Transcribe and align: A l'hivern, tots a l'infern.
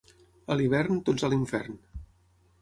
A 0.53 0.55
l'hivern, 0.61 0.97
tots 1.09 1.27
a 1.27 1.29
l'infern. 1.35 1.79